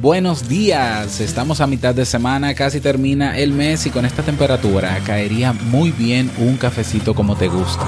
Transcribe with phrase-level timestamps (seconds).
[0.00, 4.98] Buenos días, estamos a mitad de semana, casi termina el mes y con esta temperatura
[5.04, 7.84] caería muy bien un cafecito como te gusta.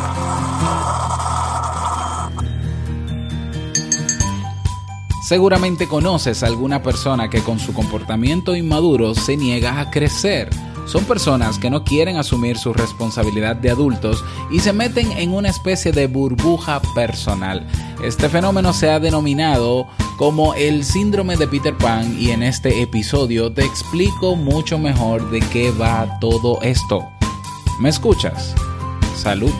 [5.26, 10.50] Seguramente conoces a alguna persona que con su comportamiento inmaduro se niega a crecer.
[10.92, 15.48] Son personas que no quieren asumir su responsabilidad de adultos y se meten en una
[15.48, 17.66] especie de burbuja personal.
[18.04, 19.86] Este fenómeno se ha denominado
[20.18, 25.40] como el síndrome de Peter Pan y en este episodio te explico mucho mejor de
[25.40, 27.08] qué va todo esto.
[27.80, 28.54] ¿Me escuchas?
[29.16, 29.54] Salud.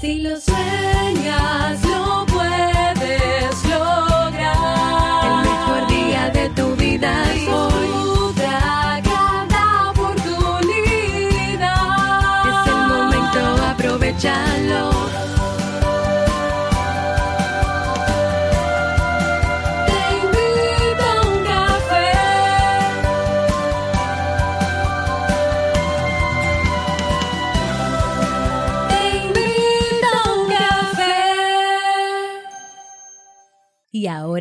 [0.00, 1.82] Si lo sueñas,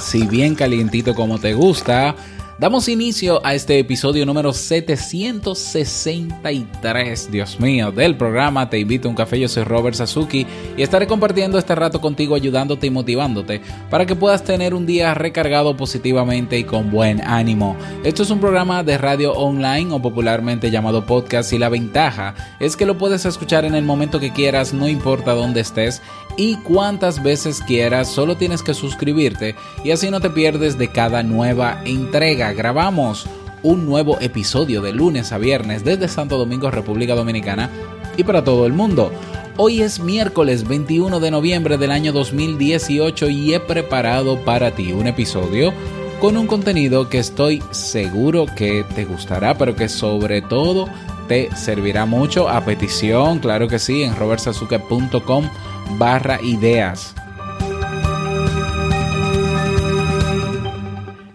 [0.00, 2.16] así bien calientito como te gusta.
[2.58, 9.16] Damos inicio a este episodio número 763, Dios mío, del programa Te invito a un
[9.16, 14.04] café, yo soy Robert Sasuki y estaré compartiendo este rato contigo ayudándote y motivándote para
[14.04, 17.78] que puedas tener un día recargado positivamente y con buen ánimo.
[18.04, 22.76] Esto es un programa de radio online o popularmente llamado podcast y la ventaja es
[22.76, 26.02] que lo puedes escuchar en el momento que quieras, no importa dónde estés
[26.40, 31.22] y cuántas veces quieras, solo tienes que suscribirte y así no te pierdes de cada
[31.22, 32.54] nueva entrega.
[32.54, 33.26] Grabamos
[33.62, 37.68] un nuevo episodio de lunes a viernes desde Santo Domingo, República Dominicana
[38.16, 39.12] y para todo el mundo.
[39.58, 45.08] Hoy es miércoles 21 de noviembre del año 2018 y he preparado para ti un
[45.08, 45.74] episodio
[46.22, 50.88] con un contenido que estoy seguro que te gustará, pero que sobre todo
[51.28, 55.50] te servirá mucho a petición, claro que sí, en robertsazuke.com
[55.98, 57.14] barra ideas.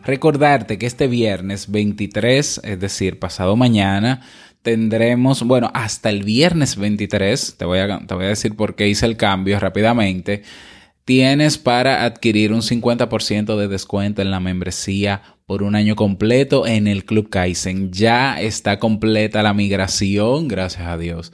[0.04, 4.22] Recordarte que este viernes 23, es decir, pasado mañana,
[4.62, 8.88] tendremos, bueno, hasta el viernes 23, te voy a, te voy a decir por qué
[8.88, 10.44] hice el cambio rápidamente,
[11.06, 16.88] tienes para adquirir un 50% de descuento en la membresía por un año completo en
[16.88, 17.92] el Club Kaizen.
[17.92, 21.32] Ya está completa la migración, gracias a Dios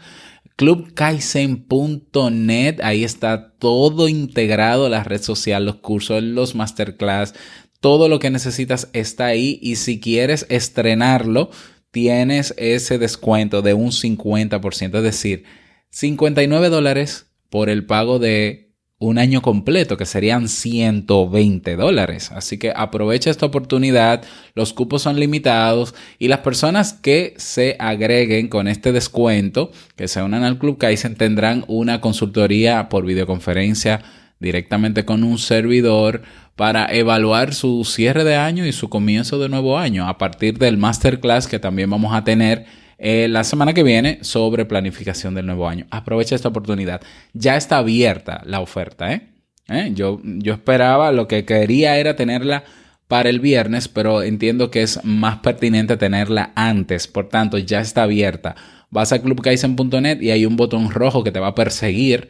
[0.61, 7.33] clubkaizen.net, ahí está todo integrado, la red social, los cursos, los masterclass,
[7.79, 9.57] todo lo que necesitas está ahí.
[9.63, 11.49] Y si quieres estrenarlo,
[11.89, 15.45] tienes ese descuento de un 50%, es decir,
[15.89, 18.70] 59 dólares por el pago de
[19.01, 22.31] un año completo, que serían 120 dólares.
[22.31, 24.23] Así que aprovecha esta oportunidad,
[24.53, 30.21] los cupos son limitados y las personas que se agreguen con este descuento, que se
[30.21, 34.03] unan al Club Kaizen, tendrán una consultoría por videoconferencia
[34.39, 36.21] directamente con un servidor
[36.55, 40.77] para evaluar su cierre de año y su comienzo de nuevo año a partir del
[40.77, 42.67] masterclass que también vamos a tener
[43.03, 45.87] eh, la semana que viene sobre planificación del nuevo año.
[45.89, 47.01] Aprovecha esta oportunidad.
[47.33, 49.29] Ya está abierta la oferta, ¿eh?
[49.69, 49.91] ¿Eh?
[49.95, 52.63] Yo, yo esperaba, lo que quería era tenerla
[53.07, 57.07] para el viernes, pero entiendo que es más pertinente tenerla antes.
[57.07, 58.55] Por tanto, ya está abierta.
[58.91, 62.29] Vas a clubkaizen.net y hay un botón rojo que te va a perseguir.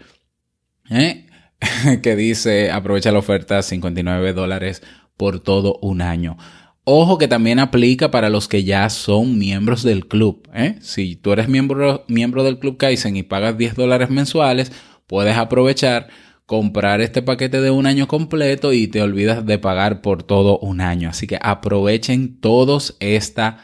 [0.90, 1.26] ¿eh?
[2.02, 4.82] que dice aprovecha la oferta 59 dólares
[5.18, 6.38] por todo un año.
[6.84, 10.50] Ojo que también aplica para los que ya son miembros del club.
[10.54, 10.78] ¿eh?
[10.82, 14.72] Si tú eres miembro, miembro del Club Kaizen y pagas 10 dólares mensuales,
[15.06, 16.08] puedes aprovechar,
[16.48, 20.82] comprar este paquete de un año completo y te olvidas de pagar por todo un
[20.82, 21.10] año.
[21.10, 23.60] Así que aprovechen todos esta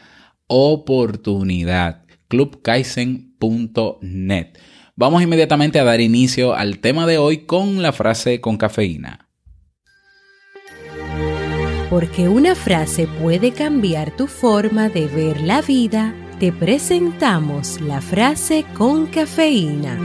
[0.46, 2.04] oportunidad.
[2.28, 4.58] clubkaizen.net.
[4.94, 9.27] Vamos inmediatamente a dar inicio al tema de hoy con la frase con cafeína.
[11.90, 18.66] Porque una frase puede cambiar tu forma de ver la vida, te presentamos la frase
[18.76, 19.98] con cafeína.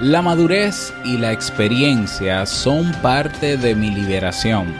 [0.00, 4.74] La madurez y la experiencia son parte de mi liberación.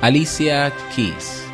[0.00, 1.47] Alicia Keys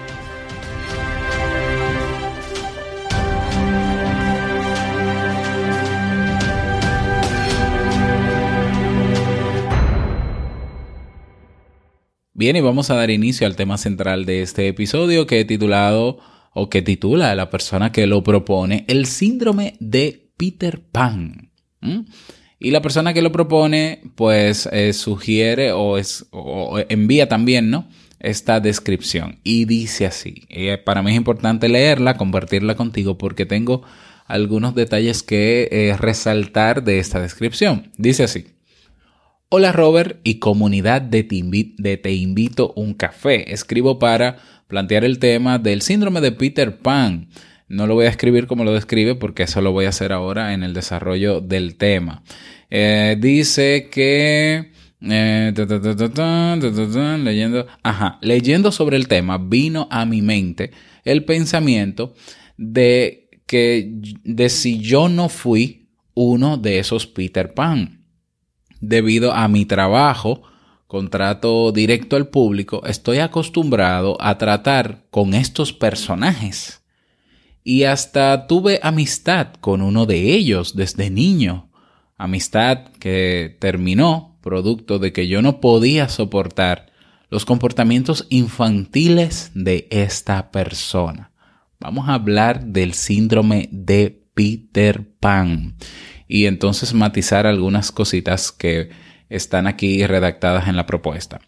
[12.45, 16.19] Bien, y vamos a dar inicio al tema central de este episodio que he titulado
[16.53, 21.53] o que titula a la persona que lo propone el síndrome de Peter Pan.
[22.59, 26.27] Y la persona que lo propone, pues eh, sugiere o, es,
[26.91, 27.89] envía también, ¿no?
[28.21, 29.39] Esta descripción.
[29.43, 30.43] Y dice así.
[30.85, 33.85] Para mí es importante leerla, compartirla contigo, porque tengo
[34.27, 37.91] algunos detalles que eh, resaltar de esta descripción.
[37.97, 38.54] Dice así.
[39.57, 43.53] Hola Robert y comunidad de de Te Invito un Café.
[43.55, 47.29] Escribo para plantear el tema del síndrome de Peter Pan.
[47.69, 50.55] No lo voy a escribir como lo describe porque eso lo voy a hacer ahora
[50.55, 52.25] en el desarrollo del tema.
[52.69, 54.73] Eh, dice que...
[57.23, 60.73] leyendo, ajá, leyendo sobre el tema vino a mi mente
[61.05, 62.15] el pensamiento
[62.57, 68.04] de que de si yo no fui uno de esos Peter Pan
[68.89, 70.43] debido a mi trabajo
[70.87, 76.83] contrato directo al público estoy acostumbrado a tratar con estos personajes.
[77.65, 81.71] Y hasta tuve amistad con uno de ellos desde niño.
[82.17, 86.93] Amistad que terminó producto de que yo no podía soportar
[87.31, 91.33] los comportamientos infantiles de esta persona.
[91.81, 95.77] Vamos a hablar del síndrome de Peter Pan
[96.29, 98.91] y entonces matizar algunas cositas que
[99.29, 101.41] están aquí redactadas en la propuesta.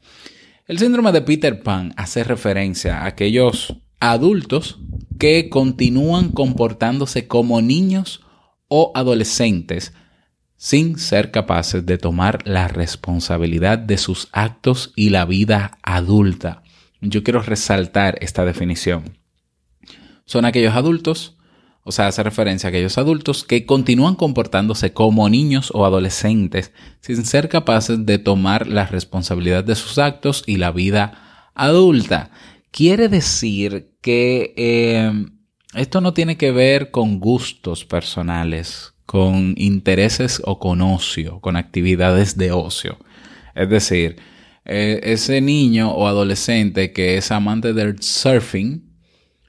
[0.67, 4.79] El síndrome de Peter Pan hace referencia a aquellos adultos
[5.19, 8.25] que continúan comportándose como niños
[8.69, 9.93] o adolescentes
[10.57, 16.63] sin ser capaces de tomar la responsabilidad de sus actos y la vida adulta.
[17.01, 19.19] Yo quiero resaltar esta definición.
[20.25, 21.36] Son aquellos adultos,
[21.89, 27.25] o sea, hace referencia a aquellos adultos que continúan comportándose como niños o adolescentes sin
[27.25, 32.33] ser capaces de tomar la responsabilidad de sus actos y la vida adulta.
[32.73, 35.13] Quiere decir que eh,
[35.75, 42.37] esto no tiene que ver con gustos personales, con intereses o con ocio, con actividades
[42.37, 42.99] de ocio.
[43.55, 44.17] Es decir,
[44.65, 48.91] eh, ese niño o adolescente que es amante del surfing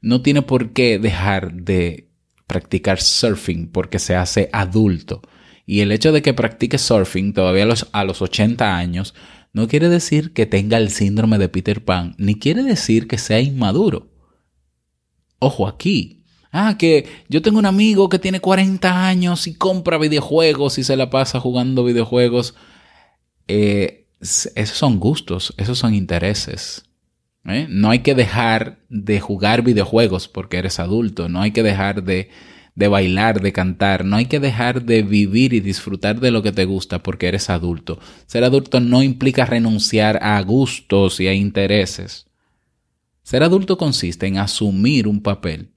[0.04, 2.07] no tiene por qué dejar de
[2.48, 5.22] practicar surfing porque se hace adulto.
[5.66, 9.14] Y el hecho de que practique surfing todavía a los, a los 80 años
[9.54, 13.40] no quiere decir que tenga el síndrome de Peter Pan, ni quiere decir que sea
[13.40, 14.10] inmaduro.
[15.40, 16.18] Ojo aquí,
[16.52, 20.96] Ah, que yo tengo un amigo que tiene 40 años y compra videojuegos y se
[20.96, 22.56] la pasa jugando videojuegos.
[23.48, 26.87] Eh, esos son gustos, esos son intereses.
[27.48, 27.68] ¿Eh?
[27.70, 32.30] No hay que dejar de jugar videojuegos porque eres adulto, no hay que dejar de,
[32.76, 36.52] de bailar, de cantar, no hay que dejar de vivir y disfrutar de lo que
[36.52, 38.00] te gusta porque eres adulto.
[38.28, 42.28] Ser adulto no implica renunciar a gustos y a intereses.
[43.24, 45.72] Ser adulto consiste en asumir un papel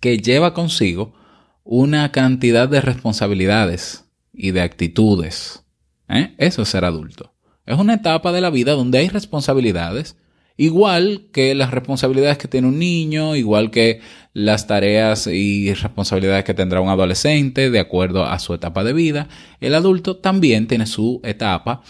[0.00, 1.14] que lleva consigo
[1.62, 5.64] una cantidad de responsabilidades y de actitudes.
[6.08, 6.34] ¿eh?
[6.38, 7.32] Eso es ser adulto.
[7.66, 10.16] Es una etapa de la vida donde hay responsabilidades,
[10.60, 14.02] igual que las responsabilidades que tiene un niño, igual que
[14.34, 19.28] las tareas y responsabilidades que tendrá un adolescente de acuerdo a su etapa de vida.
[19.60, 21.80] El adulto también tiene su etapa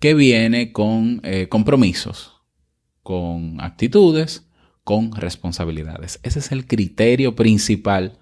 [0.00, 2.42] que viene con eh, compromisos,
[3.02, 4.46] con actitudes,
[4.84, 6.20] con responsabilidades.
[6.22, 8.18] Ese es el criterio principal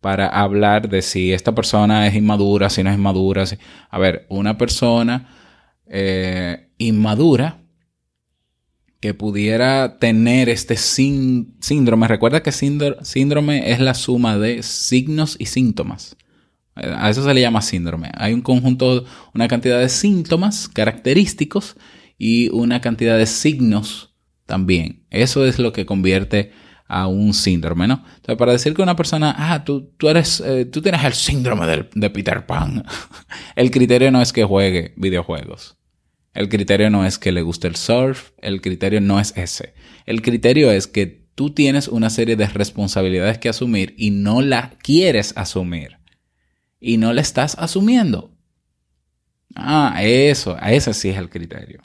[0.00, 3.44] para hablar de si esta persona es inmadura, si no es inmadura.
[3.90, 5.28] A ver, una persona
[5.86, 7.62] eh, inmadura
[9.00, 16.16] que pudiera tener este síndrome, recuerda que síndrome es la suma de signos y síntomas.
[16.74, 18.10] A eso se le llama síndrome.
[18.14, 21.76] Hay un conjunto, una cantidad de síntomas característicos
[22.18, 25.04] y una cantidad de signos también.
[25.10, 26.52] Eso es lo que convierte
[26.88, 28.04] a un síndrome, ¿no?
[28.38, 32.10] Para decir que una persona, ah, tú, tú eres, eh, tú tienes el síndrome de
[32.10, 32.84] Peter Pan,
[33.56, 35.75] el criterio no es que juegue videojuegos.
[36.36, 39.74] El criterio no es que le guste el surf, el criterio no es ese.
[40.04, 44.70] El criterio es que tú tienes una serie de responsabilidades que asumir y no la
[44.82, 45.98] quieres asumir.
[46.78, 48.32] Y no la estás asumiendo.
[49.54, 51.80] Ah, eso, ese sí es el criterio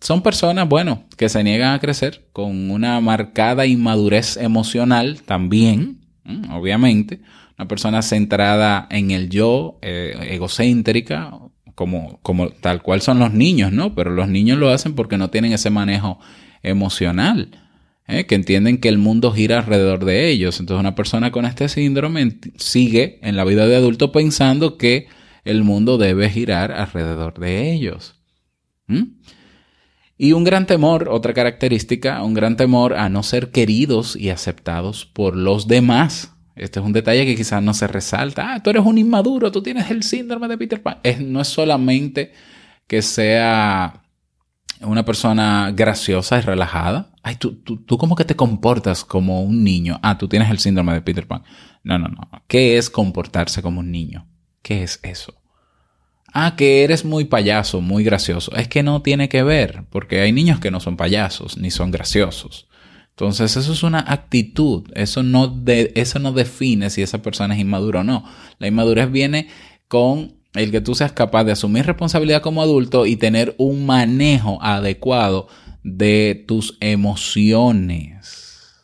[0.00, 6.06] son personas, bueno, que se niegan a crecer con una marcada inmadurez emocional también.
[6.24, 7.20] Mm, obviamente,
[7.58, 11.32] una persona centrada en el yo, eh, egocéntrica,
[11.76, 13.94] como, como tal cual son los niños, ¿no?
[13.94, 16.18] Pero los niños lo hacen porque no tienen ese manejo
[16.62, 17.50] emocional,
[18.08, 18.24] ¿eh?
[18.26, 20.58] que entienden que el mundo gira alrededor de ellos.
[20.58, 25.06] Entonces una persona con este síndrome sigue en la vida de adulto pensando que
[25.44, 28.14] el mundo debe girar alrededor de ellos.
[30.16, 35.04] Y un gran temor, otra característica, un gran temor a no ser queridos y aceptados
[35.04, 36.35] por los demás.
[36.56, 38.54] Este es un detalle que quizás no se resalta.
[38.54, 40.98] Ah, tú eres un inmaduro, tú tienes el síndrome de Peter Pan.
[41.20, 42.32] no es solamente
[42.86, 44.02] que sea
[44.80, 47.10] una persona graciosa y relajada.
[47.22, 50.00] Ay, tú, tú, tú como que te comportas como un niño.
[50.02, 51.42] Ah, tú tienes el síndrome de Peter Pan.
[51.84, 52.28] No, no, no.
[52.48, 54.26] ¿Qué es comportarse como un niño?
[54.62, 55.34] ¿Qué es eso?
[56.32, 58.54] Ah, que eres muy payaso, muy gracioso.
[58.56, 61.90] Es que no tiene que ver, porque hay niños que no son payasos, ni son
[61.90, 62.68] graciosos.
[63.18, 64.90] Entonces, eso es una actitud.
[64.94, 68.24] Eso no, de, eso no define si esa persona es inmadura o no.
[68.58, 69.48] La inmadurez viene
[69.88, 74.62] con el que tú seas capaz de asumir responsabilidad como adulto y tener un manejo
[74.62, 75.48] adecuado
[75.82, 78.74] de tus emociones.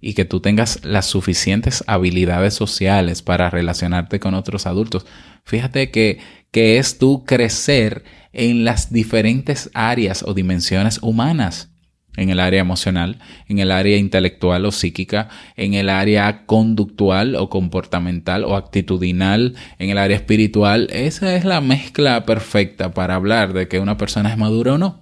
[0.00, 5.04] Y que tú tengas las suficientes habilidades sociales para relacionarte con otros adultos.
[5.44, 6.18] Fíjate que,
[6.50, 11.73] que es tú crecer en las diferentes áreas o dimensiones humanas
[12.16, 13.18] en el área emocional,
[13.48, 19.90] en el área intelectual o psíquica, en el área conductual o comportamental o actitudinal, en
[19.90, 20.88] el área espiritual.
[20.92, 25.00] Esa es la mezcla perfecta para hablar de que una persona es madura o no.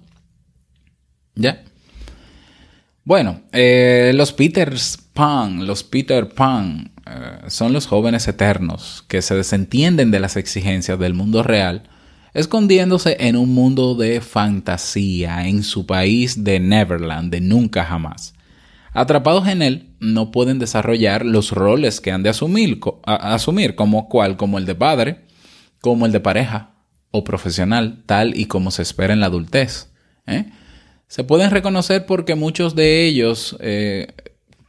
[1.35, 1.63] ¿Ya?
[3.05, 4.73] Bueno, eh, los Peter
[5.13, 10.97] Pan, los Peter Pan eh, son los jóvenes eternos que se desentienden de las exigencias
[10.97, 11.89] del mundo real
[12.33, 18.33] escondiéndose en un mundo de fantasía en su país de Neverland, de nunca jamás.
[18.91, 24.37] Atrapados en él, no pueden desarrollar los roles que han de asumir, asumir como cual,
[24.37, 25.21] como el de padre,
[25.81, 26.75] como el de pareja
[27.11, 29.91] o profesional, tal y como se espera en la adultez.
[30.27, 30.45] ¿eh?
[31.07, 34.07] Se pueden reconocer porque muchos de ellos eh,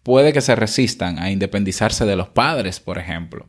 [0.02, 3.46] puede que se resistan a independizarse de los padres, por ejemplo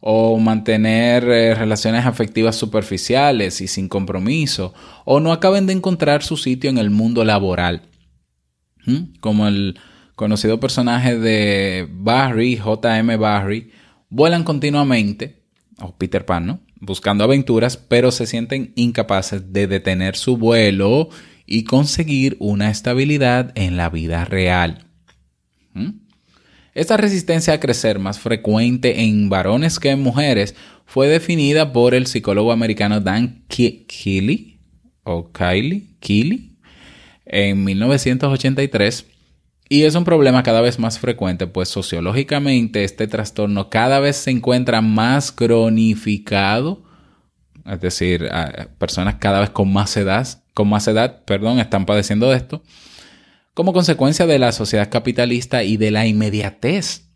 [0.00, 4.74] o mantener eh, relaciones afectivas superficiales y sin compromiso,
[5.04, 7.82] o no acaben de encontrar su sitio en el mundo laboral.
[8.86, 9.18] ¿Mm?
[9.20, 9.78] Como el
[10.14, 13.16] conocido personaje de Barry, J.M.
[13.16, 13.70] Barry,
[14.08, 15.42] vuelan continuamente,
[15.80, 16.60] o Peter Pan, ¿no?
[16.80, 21.08] Buscando aventuras, pero se sienten incapaces de detener su vuelo
[21.44, 24.86] y conseguir una estabilidad en la vida real.
[25.74, 26.07] ¿Mm?
[26.78, 30.54] Esta resistencia a crecer más frecuente en varones que en mujeres
[30.86, 34.60] fue definida por el psicólogo americano Dan Keely
[35.02, 35.32] o
[37.26, 39.06] en 1983
[39.68, 44.30] y es un problema cada vez más frecuente, pues sociológicamente este trastorno cada vez se
[44.30, 46.84] encuentra más cronificado,
[47.66, 48.28] es decir,
[48.78, 52.62] personas cada vez con más edad, con más edad, perdón, están padeciendo de esto
[53.58, 57.10] como consecuencia de la sociedad capitalista y de la inmediatez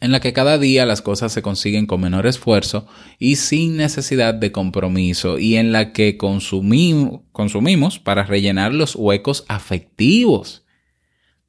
[0.00, 2.86] en la que cada día las cosas se consiguen con menor esfuerzo
[3.18, 10.64] y sin necesidad de compromiso y en la que consumimos para rellenar los huecos afectivos.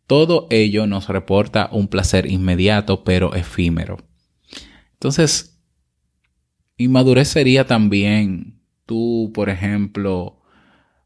[0.08, 3.98] Todo ello nos reporta un placer inmediato pero efímero.
[4.94, 5.62] Entonces,
[6.76, 10.41] inmadurez sería también tú, por ejemplo,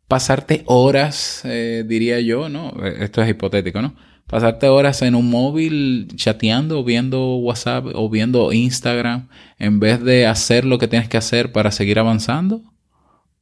[0.08, 2.74] pasarte horas, eh, diría yo, ¿no?
[3.00, 3.96] Esto es hipotético, ¿no?
[4.28, 9.28] Pasarte horas en un móvil chateando, viendo WhatsApp o viendo Instagram,
[9.60, 12.64] en vez de hacer lo que tienes que hacer para seguir avanzando.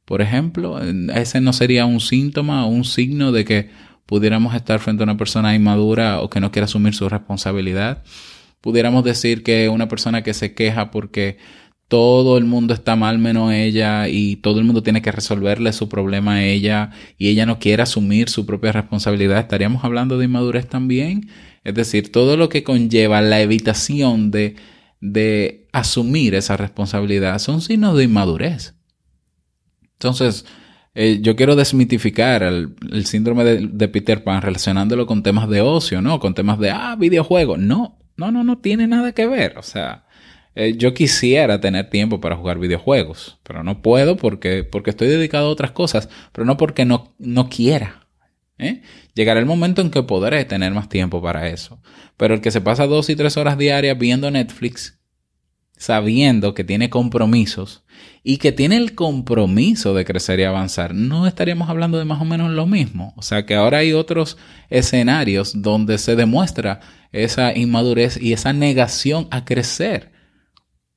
[0.04, 0.78] Por ejemplo,
[1.14, 3.70] ese no sería un síntoma o un signo de que
[4.04, 8.02] pudiéramos estar frente a una persona inmadura o que no quiere asumir su responsabilidad.
[8.60, 11.38] Pudiéramos decir que una persona que se queja porque
[11.88, 15.88] todo el mundo está mal menos ella y todo el mundo tiene que resolverle su
[15.88, 20.68] problema a ella y ella no quiere asumir su propia responsabilidad, estaríamos hablando de inmadurez
[20.68, 21.28] también.
[21.62, 24.56] Es decir, todo lo que conlleva la evitación de,
[25.00, 28.74] de asumir esa responsabilidad son signos de inmadurez.
[29.94, 30.44] Entonces,
[30.94, 32.76] eh, yo quiero desmitificar el,
[33.06, 36.20] síndrome de, de, Peter Pan relacionándolo con temas de ocio, ¿no?
[36.20, 37.58] Con temas de, ah, videojuegos.
[37.58, 39.58] No, no, no, no tiene nada que ver.
[39.58, 40.03] O sea,
[40.54, 45.48] eh, yo quisiera tener tiempo para jugar videojuegos, pero no puedo porque, porque estoy dedicado
[45.48, 48.06] a otras cosas, pero no porque no, no quiera.
[48.58, 48.82] ¿eh?
[49.14, 51.80] Llegará el momento en que podré tener más tiempo para eso.
[52.16, 55.00] Pero el que se pasa dos y tres horas diarias viendo Netflix,
[55.76, 57.84] sabiendo que tiene compromisos
[58.22, 62.24] y que tiene el compromiso de crecer y avanzar, no estaríamos hablando de más o
[62.24, 63.12] menos lo mismo.
[63.16, 64.38] O sea que ahora hay otros
[64.70, 66.80] escenarios donde se demuestra
[67.10, 70.13] esa inmadurez y esa negación a crecer.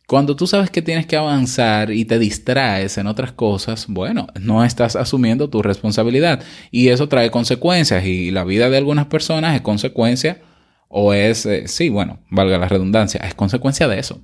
[0.08, 4.64] Cuando tú sabes que tienes que avanzar y te distraes en otras cosas, bueno, no
[4.64, 9.62] estás asumiendo tu responsabilidad y eso trae consecuencias y la vida de algunas personas es
[9.62, 10.42] consecuencia
[10.88, 14.22] o es, eh, sí, bueno, valga la redundancia, es consecuencia de eso.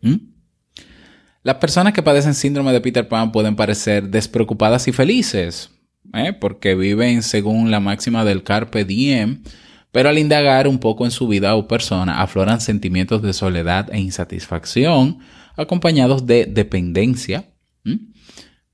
[0.00, 0.16] ¿Mm?
[1.42, 5.70] Las personas que padecen síndrome de Peter Pan pueden parecer despreocupadas y felices,
[6.14, 6.32] ¿eh?
[6.32, 9.42] porque viven según la máxima del carpe diem,
[9.92, 13.98] pero al indagar un poco en su vida o persona afloran sentimientos de soledad e
[13.98, 15.20] insatisfacción
[15.56, 17.50] acompañados de dependencia,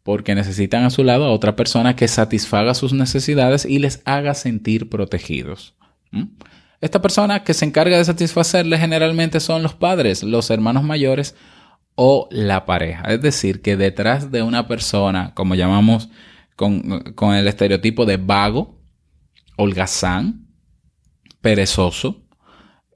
[0.03, 4.35] porque necesitan a su lado a otra persona que satisfaga sus necesidades y les haga
[4.35, 5.75] sentir protegidos.
[6.81, 11.35] Esta persona que se encarga de satisfacerles generalmente son los padres, los hermanos mayores
[11.95, 13.05] o la pareja.
[13.05, 16.11] Es decir, que detrás de una persona, como llamamos
[16.57, 17.03] con,
[17.35, 18.79] el estereotipo de vago,
[19.57, 20.44] holgazán,
[21.45, 22.23] perezoso,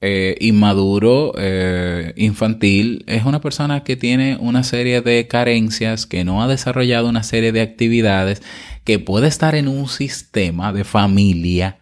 [0.00, 6.42] eh, inmaduro, eh, infantil, es una persona que tiene una serie de carencias, que no
[6.42, 8.42] ha desarrollado una serie de actividades,
[8.84, 11.80] que puede estar en un sistema de familia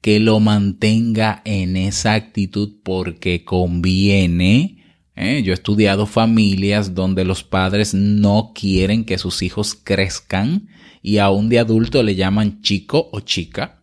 [0.00, 4.84] que lo mantenga en esa actitud porque conviene.
[5.14, 5.42] ¿eh?
[5.44, 10.66] Yo he estudiado familias donde los padres no quieren que sus hijos crezcan
[11.00, 13.77] y aún de adulto le llaman chico o chica.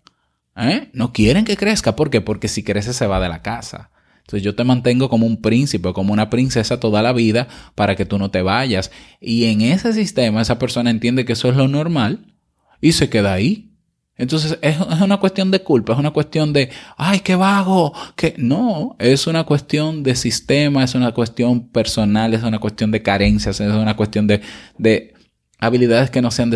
[0.58, 0.90] ¿Eh?
[0.94, 1.96] No quieren que crezca.
[1.96, 2.22] ¿Por qué?
[2.22, 3.92] Porque si crece se va de la casa.
[4.20, 8.06] Entonces yo te mantengo como un príncipe, como una princesa toda la vida para que
[8.06, 8.92] tú no te vayas.
[9.22, 12.34] Y en ese sistema esa persona entiende que eso es lo normal
[12.82, 13.72] y se queda ahí.
[14.18, 18.96] Entonces es, una cuestión de culpa, es una cuestión de, ay, qué vago, que no,
[18.98, 23.74] es una cuestión de sistema, es una cuestión personal, es una cuestión de carencias, es
[23.74, 24.42] una cuestión de,
[24.78, 25.14] de
[25.60, 26.50] habilidades que no se han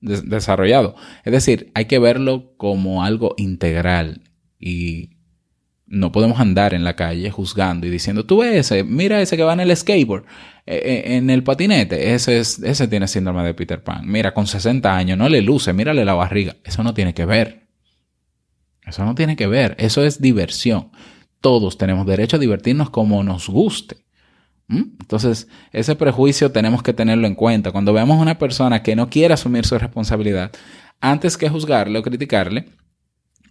[0.00, 0.96] desarrollado.
[1.24, 4.22] Es decir, hay que verlo como algo integral
[4.58, 5.10] y
[5.86, 9.42] no podemos andar en la calle juzgando y diciendo, tú ves ese, mira ese que
[9.42, 10.24] va en el skateboard,
[10.64, 14.02] eh, eh, en el patinete, ese, es, ese tiene síndrome de Peter Pan.
[14.06, 16.56] Mira, con 60 años, no le luce, mírale la barriga.
[16.64, 17.66] Eso no tiene que ver.
[18.86, 19.74] Eso no tiene que ver.
[19.78, 20.90] Eso es diversión.
[21.40, 24.04] Todos tenemos derecho a divertirnos como nos guste.
[24.70, 24.84] ¿Mm?
[25.00, 27.72] Entonces, ese prejuicio tenemos que tenerlo en cuenta.
[27.72, 30.52] Cuando veamos a una persona que no quiere asumir su responsabilidad,
[31.00, 32.66] antes que juzgarle o criticarle,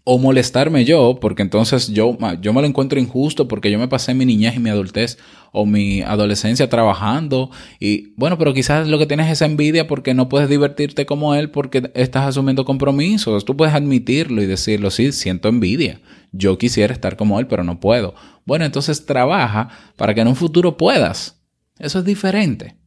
[0.05, 4.13] o molestarme yo, porque entonces yo, yo me lo encuentro injusto porque yo me pasé
[4.13, 5.19] mi niñez y mi adultez
[5.51, 10.29] o mi adolescencia trabajando y bueno, pero quizás lo que tienes es envidia porque no
[10.29, 13.45] puedes divertirte como él porque estás asumiendo compromisos.
[13.45, 15.99] Tú puedes admitirlo y decirlo, sí, siento envidia.
[16.31, 18.15] Yo quisiera estar como él, pero no puedo.
[18.49, 21.39] Bueno, entonces trabaja para que en un futuro puedas.
[21.77, 22.77] Eso es diferente.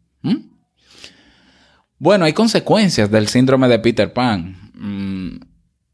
[2.01, 4.73] Bueno, hay consecuencias del síndrome de Peter Pan.
[4.75, 5.37] Mm,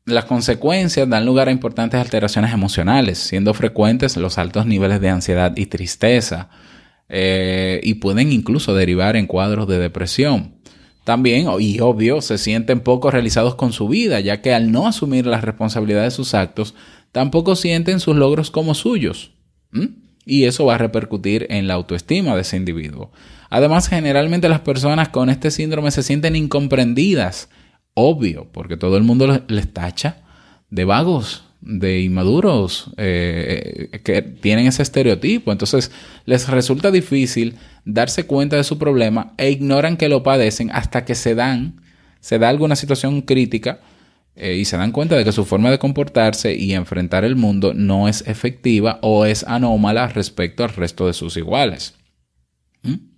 [0.06, 5.52] las consecuencias dan lugar a importantes alteraciones emocionales, siendo frecuentes los altos niveles de ansiedad
[5.54, 6.48] y tristeza,
[7.10, 10.54] eh, y pueden incluso derivar en cuadros de depresión.
[11.04, 15.26] También, y obvio, se sienten poco realizados con su vida, ya que al no asumir
[15.26, 16.74] la responsabilidad de sus actos,
[17.12, 19.32] tampoco sienten sus logros como suyos.
[20.24, 23.10] Y eso va a repercutir en la autoestima de ese individuo.
[23.50, 27.48] Además, generalmente las personas con este síndrome se sienten incomprendidas
[27.94, 30.18] obvio, porque todo el mundo les tacha
[30.70, 35.50] de vagos, de inmaduros, eh, eh, que tienen ese estereotipo.
[35.50, 35.90] Entonces
[36.24, 41.14] les resulta difícil darse cuenta de su problema e ignoran que lo padecen hasta que
[41.14, 41.80] se dan,
[42.20, 43.80] se da alguna situación crítica
[44.38, 47.74] eh, y se dan cuenta de que su forma de comportarse y enfrentar el mundo
[47.74, 51.94] no es efectiva o es anómala respecto al resto de sus iguales.
[52.82, 53.08] ¿Mm?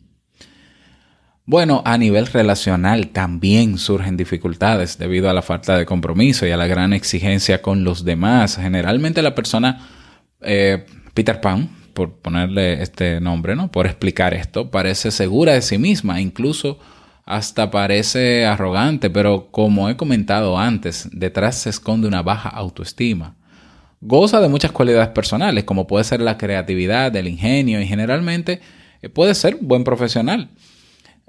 [1.44, 6.56] Bueno, a nivel relacional también surgen dificultades debido a la falta de compromiso y a
[6.56, 8.56] la gran exigencia con los demás.
[8.56, 9.86] Generalmente la persona,
[10.40, 13.70] eh, Peter Pan, por ponerle este nombre, ¿no?
[13.70, 16.78] Por explicar esto, parece segura de sí misma, incluso
[17.30, 23.36] hasta parece arrogante, pero como he comentado antes, detrás se esconde una baja autoestima.
[24.00, 28.60] Goza de muchas cualidades personales, como puede ser la creatividad, el ingenio y generalmente
[29.00, 30.50] eh, puede ser buen profesional.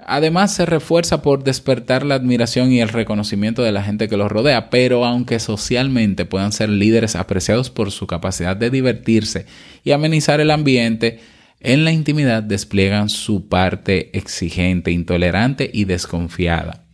[0.04, 4.32] Además, se refuerza por despertar la admiración y el reconocimiento de la gente que los
[4.32, 9.46] rodea, pero aunque socialmente puedan ser líderes apreciados por su capacidad de divertirse
[9.84, 11.20] y amenizar el ambiente,
[11.62, 16.84] en la intimidad despliegan su parte exigente, intolerante y desconfiada.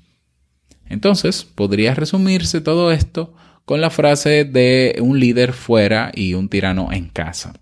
[0.88, 6.92] Entonces, podría resumirse todo esto con la frase de un líder fuera y un tirano
[6.92, 7.54] en casa.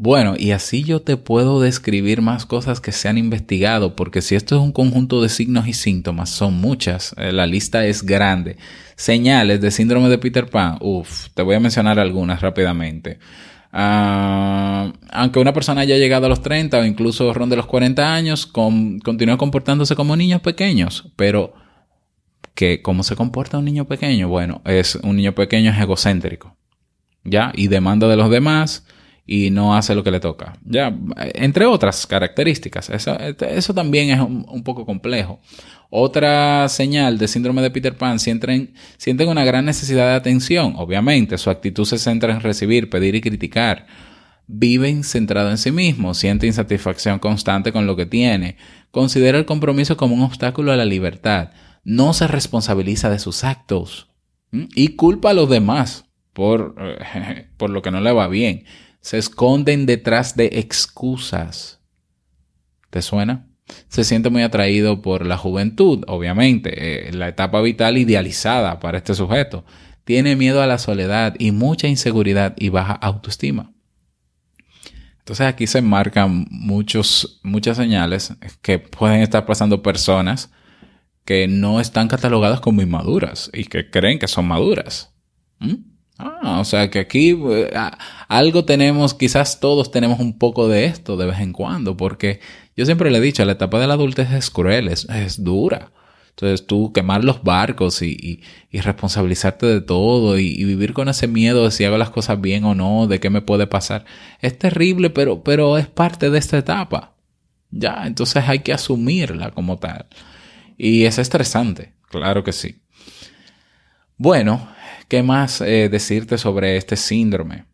[0.00, 4.34] Bueno, y así yo te puedo describir más cosas que se han investigado, porque si
[4.36, 8.58] esto es un conjunto de signos y síntomas, son muchas, eh, la lista es grande.
[8.94, 13.18] Señales de síndrome de Peter Pan, uff, te voy a mencionar algunas rápidamente.
[13.80, 18.44] Ah, aunque una persona haya llegado a los 30 o incluso ronde los 40 años,
[18.44, 21.54] continúa comportándose como niños pequeños, pero
[22.56, 24.26] que ¿cómo se comporta un niño pequeño?
[24.26, 26.56] Bueno, es un niño pequeño es egocéntrico,
[27.22, 27.52] ¿ya?
[27.54, 28.84] Y demanda de los demás,
[29.30, 30.54] y no hace lo que le toca.
[30.64, 30.90] Ya,
[31.34, 32.88] entre otras características.
[32.88, 35.38] Eso, también es un, poco complejo.
[35.90, 40.72] Otra señal de síndrome de Peter Pan, sienten, sienten una gran necesidad de atención.
[40.76, 43.86] Obviamente, su actitud se centra en recibir, pedir y criticar.
[44.46, 48.56] Viven centrado en sí mismo, siente insatisfacción constante con lo que tiene,
[48.90, 51.50] considera el compromiso como un obstáculo a la libertad,
[51.84, 54.08] no se responsabiliza de sus actos
[54.50, 56.76] y culpa a los demás por,
[57.58, 58.64] por lo que no le va bien
[59.00, 61.80] se esconden detrás de excusas.
[62.90, 63.46] ¿Te suena?
[63.88, 69.14] Se siente muy atraído por la juventud, obviamente, eh, la etapa vital idealizada para este
[69.14, 69.64] sujeto.
[70.04, 73.72] Tiene miedo a la soledad y mucha inseguridad y baja autoestima.
[75.18, 78.32] Entonces aquí se marcan muchos, muchas señales
[78.62, 80.50] que pueden estar pasando personas
[81.26, 85.14] que no están catalogadas como inmaduras y que creen que son maduras.
[85.58, 85.74] ¿Mm?
[86.18, 87.70] Ah, o sea que aquí eh,
[88.26, 92.40] algo tenemos, quizás todos tenemos un poco de esto de vez en cuando, porque
[92.76, 95.06] yo siempre le he dicho, la etapa de la adultez es cruel, es,
[95.44, 95.92] dura.
[96.30, 101.64] Entonces tú quemar los barcos y, y, responsabilizarte de todo y, vivir con ese miedo
[101.64, 104.04] de si hago las cosas bien o no, de qué me puede pasar,
[104.40, 107.14] es terrible, pero, pero es parte de esta etapa.
[107.70, 110.06] Ya, entonces hay que asumirla como tal.
[110.76, 112.80] Y es estresante, claro que sí.
[114.16, 114.68] Bueno,
[115.08, 117.64] ¿Qué más eh, decirte sobre este síndrome?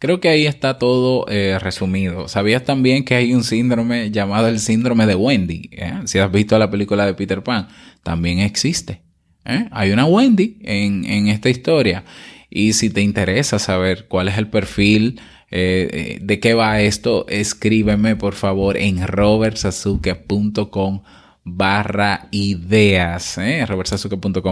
[0.00, 2.26] Creo que ahí está todo eh, resumido.
[2.26, 5.70] ¿Sabías también que hay un síndrome llamado el síndrome de Wendy?
[5.70, 6.00] ¿Eh?
[6.06, 7.68] Si has visto la película de Peter Pan,
[8.02, 9.02] también existe.
[9.44, 12.04] Hay una Wendy en, en, esta historia.
[12.50, 18.34] Y si te interesa saber cuál es el perfil, de qué va esto, escríbeme por
[18.34, 21.02] favor en robertsazuke.com
[21.44, 23.64] barra ideas, ¿eh?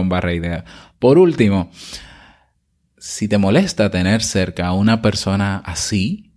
[0.09, 0.63] barra ideas.
[0.99, 1.71] Por último,
[2.97, 6.33] si te molesta tener cerca a una persona así,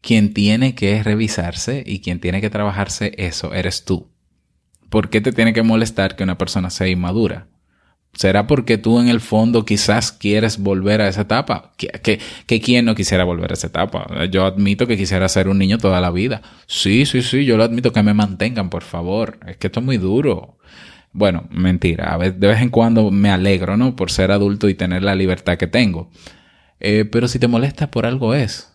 [0.00, 4.12] quien tiene que revisarse y quien tiene que trabajarse eso eres tú.
[4.90, 7.48] ¿Por qué te tiene que molestar que una persona sea inmadura?
[8.16, 11.72] ¿Será porque tú en el fondo quizás quieres volver a esa etapa?
[11.76, 14.24] ¿Que, que, quién no quisiera volver a esa etapa?
[14.30, 16.40] Yo admito que quisiera ser un niño toda la vida.
[16.66, 19.38] Sí, sí, sí, yo lo admito que me mantengan, por favor.
[19.46, 20.56] Es que esto es muy duro.
[21.12, 22.14] Bueno, mentira.
[22.14, 23.94] A de vez en cuando me alegro, ¿no?
[23.96, 26.10] Por ser adulto y tener la libertad que tengo.
[26.80, 28.72] Eh, pero si te molesta por algo es.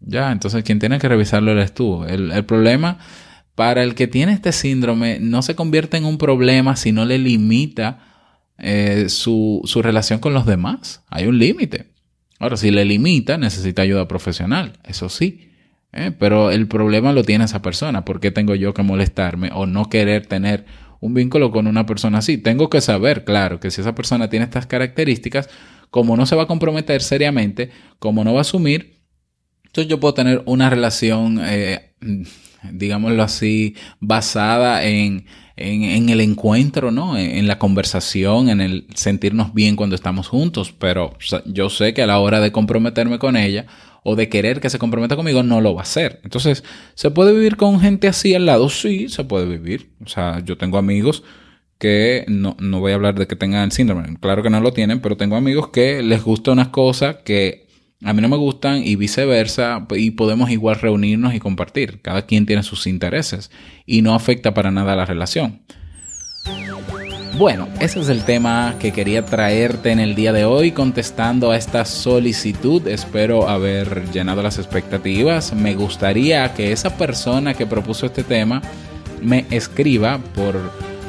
[0.00, 2.04] Ya, entonces quien tiene que revisarlo eres tú.
[2.04, 2.98] El, el problema
[3.54, 7.18] para el que tiene este síndrome no se convierte en un problema si no le
[7.18, 8.11] limita
[8.58, 11.04] eh, su, su relación con los demás.
[11.08, 11.92] Hay un límite.
[12.38, 15.52] Ahora, si le limita, necesita ayuda profesional, eso sí.
[15.92, 16.12] ¿eh?
[16.18, 18.04] Pero el problema lo tiene esa persona.
[18.04, 20.64] ¿Por qué tengo yo que molestarme o no querer tener
[21.00, 22.38] un vínculo con una persona así?
[22.38, 25.48] Tengo que saber, claro, que si esa persona tiene estas características,
[25.90, 29.02] como no se va a comprometer seriamente, como no va a asumir,
[29.66, 31.94] entonces yo puedo tener una relación, eh,
[32.70, 35.26] digámoslo así, basada en
[35.62, 37.16] en, el encuentro, ¿no?
[37.16, 42.06] En, la conversación, en el sentirnos bien cuando estamos juntos, pero yo sé que a
[42.06, 43.66] la hora de comprometerme con ella
[44.04, 46.20] o de querer que se comprometa conmigo, no lo va a hacer.
[46.24, 48.68] Entonces, ¿se puede vivir con gente así al lado?
[48.68, 49.90] Sí, se puede vivir.
[50.04, 51.22] O sea, yo tengo amigos
[51.78, 54.72] que no, no voy a hablar de que tengan el síndrome, claro que no lo
[54.72, 57.66] tienen, pero tengo amigos que les gusta unas cosas que
[58.04, 62.00] a mí no me gustan y viceversa, y podemos igual reunirnos y compartir.
[62.02, 63.50] Cada quien tiene sus intereses
[63.86, 65.60] y no afecta para nada la relación.
[67.38, 71.56] Bueno, ese es el tema que quería traerte en el día de hoy contestando a
[71.56, 72.86] esta solicitud.
[72.86, 75.54] Espero haber llenado las expectativas.
[75.54, 78.60] Me gustaría que esa persona que propuso este tema
[79.22, 80.60] me escriba por,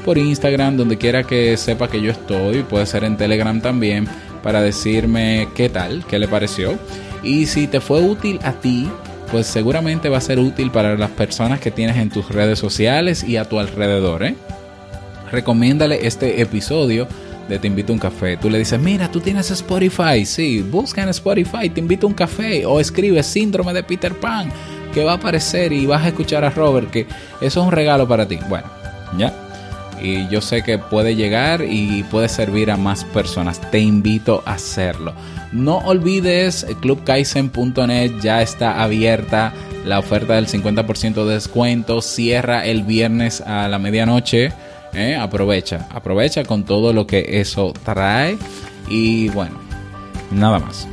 [0.05, 2.63] por Instagram, donde quiera que sepa que yo estoy.
[2.63, 4.07] Puede ser en Telegram también
[4.43, 6.77] para decirme qué tal, qué le pareció.
[7.23, 8.89] Y si te fue útil a ti,
[9.31, 13.23] pues seguramente va a ser útil para las personas que tienes en tus redes sociales
[13.23, 14.23] y a tu alrededor.
[14.23, 14.35] ¿eh?
[15.31, 17.07] Recomiéndale este episodio
[17.49, 18.37] de Te invito a un café.
[18.37, 20.25] Tú le dices, mira, tú tienes Spotify.
[20.25, 22.65] Sí, busca en Spotify, te invito a un café.
[22.65, 24.49] O escribe síndrome de Peter Pan,
[24.93, 27.07] que va a aparecer y vas a escuchar a Robert, que
[27.41, 28.39] eso es un regalo para ti.
[28.47, 28.67] Bueno,
[29.17, 29.42] ya.
[30.01, 33.59] Y yo sé que puede llegar y puede servir a más personas.
[33.71, 35.13] Te invito a hacerlo.
[35.51, 39.53] No olvides, clubkaisen.net ya está abierta
[39.85, 42.01] la oferta del 50% de descuento.
[42.01, 44.51] Cierra el viernes a la medianoche.
[44.93, 45.15] ¿eh?
[45.15, 48.37] Aprovecha, aprovecha con todo lo que eso trae.
[48.89, 49.59] Y bueno,
[50.31, 50.87] nada más.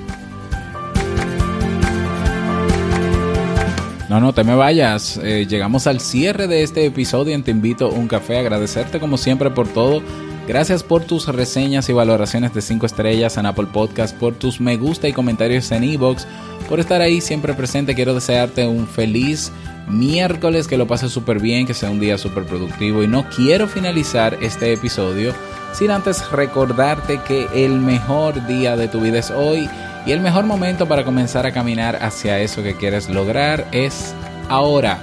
[4.10, 5.20] No, no te me vayas.
[5.22, 8.38] Eh, llegamos al cierre de este episodio en Te invito a un café.
[8.38, 10.02] Agradecerte como siempre por todo.
[10.48, 14.76] Gracias por tus reseñas y valoraciones de 5 estrellas en Apple Podcast, por tus me
[14.76, 16.26] gusta y comentarios en Evox,
[16.68, 17.94] por estar ahí siempre presente.
[17.94, 19.52] Quiero desearte un feliz
[19.86, 23.04] miércoles, que lo pases súper bien, que sea un día súper productivo.
[23.04, 25.32] Y no quiero finalizar este episodio
[25.72, 29.68] sin antes recordarte que el mejor día de tu vida es hoy
[30.10, 34.12] y el mejor momento para comenzar a caminar hacia eso que quieres lograr es
[34.48, 34.98] ahora.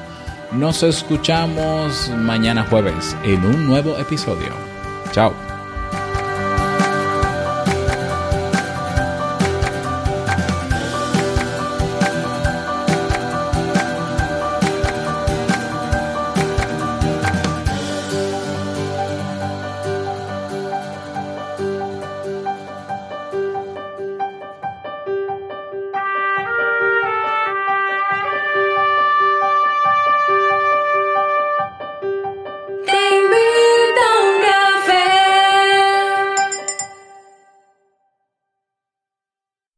[0.52, 4.50] Nos escuchamos mañana jueves en un nuevo episodio.
[5.14, 5.57] Chao.